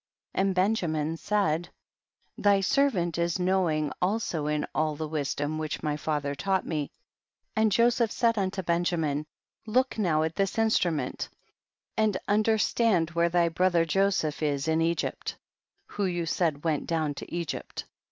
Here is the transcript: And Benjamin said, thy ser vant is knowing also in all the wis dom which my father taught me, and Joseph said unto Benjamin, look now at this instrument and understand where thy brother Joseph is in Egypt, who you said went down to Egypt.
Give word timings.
And 0.33 0.55
Benjamin 0.55 1.15
said, 1.15 1.69
thy 2.35 2.59
ser 2.61 2.89
vant 2.89 3.19
is 3.19 3.37
knowing 3.37 3.91
also 4.01 4.47
in 4.47 4.65
all 4.73 4.95
the 4.95 5.07
wis 5.07 5.35
dom 5.35 5.59
which 5.59 5.83
my 5.83 5.95
father 5.95 6.33
taught 6.33 6.65
me, 6.65 6.89
and 7.55 7.71
Joseph 7.71 8.11
said 8.11 8.35
unto 8.35 8.63
Benjamin, 8.63 9.27
look 9.67 9.99
now 9.99 10.23
at 10.23 10.35
this 10.35 10.57
instrument 10.57 11.29
and 11.95 12.17
understand 12.27 13.11
where 13.11 13.29
thy 13.29 13.47
brother 13.47 13.85
Joseph 13.85 14.41
is 14.41 14.67
in 14.67 14.81
Egypt, 14.81 15.37
who 15.85 16.05
you 16.05 16.25
said 16.25 16.63
went 16.63 16.87
down 16.87 17.13
to 17.13 17.31
Egypt. 17.31 17.85